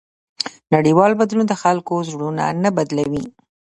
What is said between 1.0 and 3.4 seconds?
بدلون د خلکو زړونه نه بدلوي.